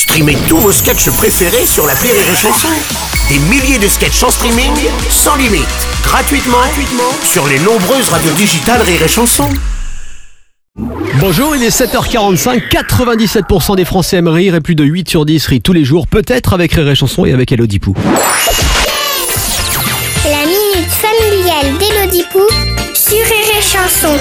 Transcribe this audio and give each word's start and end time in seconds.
Streamez 0.00 0.38
tous 0.48 0.56
vos 0.56 0.72
sketchs 0.72 1.10
préférés 1.10 1.66
sur 1.66 1.86
la 1.86 1.92
Rire 1.92 2.14
et 2.14 2.34
Chanson. 2.34 2.70
Des 3.28 3.38
milliers 3.38 3.78
de 3.78 3.86
sketchs 3.86 4.22
en 4.22 4.30
streaming, 4.30 4.72
sans 5.10 5.36
limite, 5.36 5.68
gratuitement, 6.02 6.56
gratuitement 6.56 7.12
sur 7.22 7.46
les 7.46 7.58
nombreuses 7.58 8.08
radios 8.08 8.32
digitales 8.32 8.80
Rire 8.80 9.02
et 9.02 9.08
Chanson. 9.08 9.46
Bonjour, 11.20 11.54
il 11.54 11.62
est 11.62 11.68
7h45, 11.68 12.70
97% 12.70 13.76
des 13.76 13.84
Français 13.84 14.16
aiment 14.16 14.28
rire 14.28 14.54
et 14.54 14.62
plus 14.62 14.74
de 14.74 14.84
8 14.84 15.06
sur 15.06 15.26
10 15.26 15.46
rient 15.46 15.60
tous 15.60 15.74
les 15.74 15.84
jours, 15.84 16.06
peut-être 16.06 16.54
avec 16.54 16.72
Rire 16.72 16.88
et 16.88 16.94
Chanson 16.94 17.26
et 17.26 17.34
avec 17.34 17.52
Elodie 17.52 17.78
Pou. 17.78 17.94
La 20.24 20.46
minute 20.46 20.90
familiale 20.90 21.76
d'Élodie 21.78 22.24
Pou 22.32 22.40
sur 22.94 23.18
Rire 23.18 23.58
et 23.58 23.60
Chanson. 23.60 24.16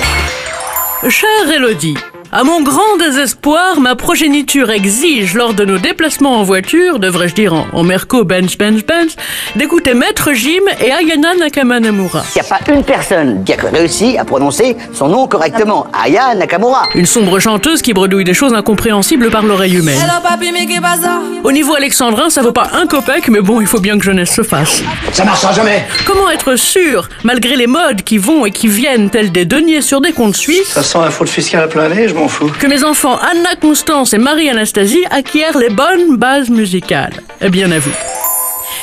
Chère 1.08 1.50
Elodie, 1.56 1.96
à 2.32 2.44
mon 2.44 2.62
grand 2.62 2.98
désespoir, 3.00 3.80
ma 3.80 3.96
progéniture 3.96 4.70
exige 4.70 5.34
lors 5.34 5.56
de 5.56 5.66
nos 5.66 5.80
déplacements 5.80 6.38
en 6.38 6.44
voiture, 6.44 7.00
devrais-je 7.00 7.34
dire 7.34 7.56
en, 7.56 7.66
en 7.74 7.84
Merco 7.84 8.24
Benz 8.24 8.56
Benz 8.56 8.84
Benz, 8.86 9.16
d'écouter 9.56 9.96
Maître 9.96 10.34
Jim 10.34 10.62
et 10.80 10.92
Ayana 10.92 11.34
Nakamanamura. 11.34 12.24
Il 12.36 12.42
n'y 12.42 12.48
a 12.48 12.58
pas 12.58 12.72
une 12.72 12.84
personne 12.84 13.44
qui 13.44 13.54
a 13.54 13.58
réussi 13.74 14.16
à 14.20 14.26
prononcer 14.26 14.78
son 14.94 15.08
nom 15.08 15.28
correctement. 15.28 15.88
Aya 15.92 16.36
Nakamura. 16.36 16.84
Une 16.94 17.08
sombre 17.08 17.40
chanteuse 17.40 17.82
qui 17.82 17.94
bredouille 17.94 18.26
des 18.26 18.36
choses 18.36 18.54
incompréhensibles 18.54 19.32
par 19.32 19.42
l'oreille 19.42 19.78
humaine. 19.78 19.98
Hello 20.00 20.22
papi, 20.22 20.52
mais 20.52 20.68
qu'est 20.68 20.82
ça 21.02 21.20
Au 21.44 21.52
niveau 21.52 21.74
alexandrin, 21.74 22.30
ça 22.30 22.44
vaut 22.44 22.52
pas 22.52 22.70
un 22.74 22.86
copec, 22.86 23.28
mais 23.30 23.42
bon, 23.42 23.60
il 23.60 23.66
faut 23.68 23.80
bien 23.80 23.98
que 23.98 24.04
jeunesse 24.04 24.36
se 24.36 24.44
fasse. 24.44 24.84
Ça 25.14 25.26
marchera 25.26 25.52
jamais. 25.54 25.84
Comment 26.06 26.30
être 26.30 26.56
sûr, 26.58 27.10
malgré 27.24 27.56
les 27.56 27.68
modes 27.68 28.04
qui 28.04 28.20
vont 28.20 28.46
et 28.46 28.52
qui 28.52 28.68
viennent 28.68 29.10
tels 29.10 29.32
des 29.32 29.46
deniers 29.46 29.82
sur 29.82 30.00
des 30.00 30.12
comptes 30.12 30.36
suisses, 30.36 30.70
Ça 30.70 30.84
sent 30.84 31.00
la 31.04 31.10
fraude 31.10 31.28
fiscale 31.30 31.64
à 31.64 31.68
plein 31.68 31.90
nez, 31.90 32.08
je 32.08 32.19
m'en 32.20 32.28
fous. 32.28 32.52
que 32.60 32.68
mes 32.68 32.84
enfants 32.84 33.18
Anna 33.18 33.56
Constance 33.62 34.14
et 34.14 34.18
Marie-Anastasie 34.18 35.04
acquièrent 35.10 35.58
les 35.58 35.70
bonnes 35.70 36.18
bases 36.18 36.50
musicales 36.50 37.14
Eh 37.42 37.50
bien 37.50 37.72
à 37.72 37.80
vous. 37.80 37.92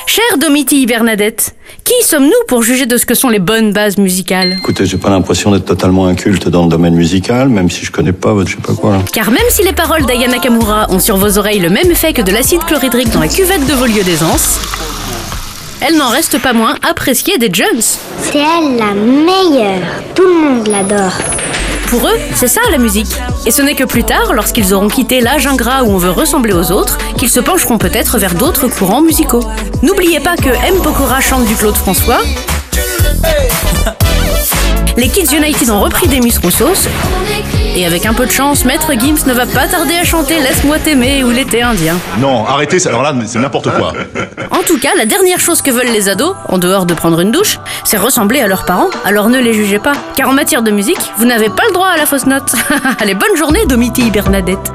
Chère 0.05 0.37
Domitille 0.39 0.85
Bernadette, 0.85 1.53
qui 1.83 1.93
sommes-nous 2.03 2.31
pour 2.47 2.61
juger 2.63 2.85
de 2.85 2.97
ce 2.97 3.05
que 3.05 3.13
sont 3.13 3.29
les 3.29 3.39
bonnes 3.39 3.73
bases 3.73 3.97
musicales? 3.97 4.55
Écoutez, 4.59 4.85
j'ai 4.85 4.97
pas 4.97 5.09
l'impression 5.09 5.51
d'être 5.51 5.65
totalement 5.65 6.07
inculte 6.07 6.47
dans 6.47 6.63
le 6.63 6.69
domaine 6.69 6.95
musical, 6.95 7.49
même 7.49 7.69
si 7.69 7.85
je 7.85 7.91
connais 7.91 8.13
pas 8.13 8.33
votre 8.33 8.49
je 8.49 8.55
sais 8.55 8.61
pas 8.61 8.73
quoi. 8.73 8.91
là. 8.93 8.99
Car 9.11 9.29
même 9.31 9.43
si 9.49 9.63
les 9.63 9.73
paroles 9.73 10.05
d'Aya 10.05 10.27
Nakamura 10.27 10.87
ont 10.89 10.99
sur 10.99 11.17
vos 11.17 11.37
oreilles 11.37 11.59
le 11.59 11.69
même 11.69 11.91
effet 11.91 12.13
que 12.13 12.21
de 12.21 12.31
l'acide 12.31 12.63
chlorhydrique 12.63 13.09
dans 13.11 13.19
la 13.19 13.27
cuvette 13.27 13.65
de 13.67 13.73
vos 13.73 13.85
lieux 13.85 14.03
d'aisance, 14.03 14.59
elles 15.81 15.97
n'en 15.97 16.09
restent 16.09 16.41
pas 16.41 16.53
moins 16.53 16.75
appréciées 16.89 17.37
des 17.37 17.49
Jones. 17.51 17.67
C'est 17.81 18.39
elle 18.39 18.77
la 18.77 18.93
meilleure. 18.93 19.83
Tout 20.15 20.23
le 20.23 20.33
monde 20.33 20.67
l'adore. 20.67 21.13
Pour 21.87 22.05
eux, 22.07 22.19
c'est 22.35 22.47
ça 22.47 22.59
la 22.69 22.77
musique. 22.77 23.07
Et 23.45 23.51
ce 23.51 23.61
n'est 23.61 23.75
que 23.75 23.85
plus 23.85 24.03
tard, 24.03 24.33
lorsqu'ils 24.33 24.73
auront 24.73 24.89
quitté 24.89 25.21
l'âge 25.21 25.47
ingrat 25.47 25.83
où 25.83 25.91
on 25.91 25.97
veut 25.97 26.11
ressembler 26.11 26.53
aux 26.53 26.71
autres, 26.71 26.97
qu'ils 27.17 27.29
se 27.29 27.39
pencheront 27.39 27.77
peut-être 27.77 28.17
vers 28.17 28.35
d'autres 28.35 28.67
courants 28.67 29.01
musicaux. 29.01 29.43
N'oubliez 29.83 30.19
pas 30.19 30.35
que 30.35 30.49
M. 30.49 30.75
Pokora 30.83 31.21
chante 31.21 31.45
du 31.45 31.55
Claude 31.55 31.75
François. 31.75 32.19
Les 34.97 35.07
Kids 35.07 35.35
United 35.35 35.69
ont 35.69 35.79
repris 35.79 36.07
des 36.07 36.19
Roussos. 36.19 36.89
Et 37.79 37.85
avec 37.85 38.07
un 38.07 38.13
peu 38.13 38.25
de 38.25 38.31
chance, 38.31 38.65
Maître 38.65 38.91
Gims 38.99 39.27
ne 39.27 39.33
va 39.33 39.45
pas 39.45 39.67
tarder 39.67 39.93
à 39.95 40.03
chanter 40.03 40.39
Laisse-moi 40.39 40.79
t'aimer 40.79 41.23
ou 41.23 41.29
l'été 41.29 41.61
indien. 41.61 41.95
Non, 42.17 42.43
arrêtez, 42.43 42.79
ça- 42.79 42.89
alors 42.89 43.03
là, 43.03 43.13
c'est 43.27 43.37
n'importe 43.37 43.69
quoi. 43.69 43.93
En 44.49 44.63
tout 44.67 44.79
cas, 44.79 44.89
la 44.97 45.05
dernière 45.05 45.39
chose 45.39 45.61
que 45.61 45.69
veulent 45.71 45.91
les 45.93 46.09
ados, 46.09 46.33
en 46.49 46.57
dehors 46.57 46.85
de 46.87 46.93
prendre 46.95 47.19
une 47.21 47.31
douche, 47.31 47.59
c'est 47.85 47.97
ressembler 47.97 48.39
à 48.41 48.47
leurs 48.47 48.65
parents, 48.65 48.89
alors 49.05 49.29
ne 49.29 49.39
les 49.39 49.53
jugez 49.53 49.77
pas. 49.79 49.93
Car 50.15 50.27
en 50.29 50.33
matière 50.33 50.61
de 50.63 50.71
musique, 50.71 50.97
vous 51.17 51.25
n'avez 51.25 51.49
pas 51.49 51.63
le 51.67 51.73
droit 51.73 51.87
à 51.89 51.97
la 51.97 52.05
fausse 52.07 52.25
note. 52.25 52.51
Allez, 52.99 53.13
bonne 53.13 53.37
journée, 53.37 53.65
Domitille 53.67 54.09
Bernadette. 54.09 54.73